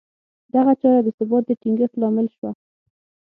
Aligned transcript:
دغه 0.53 0.73
چاره 0.81 1.01
د 1.03 1.09
ثبات 1.17 1.43
د 1.47 1.51
ټینګښت 1.61 1.95
لامل 2.01 2.27
شوه 2.35 2.51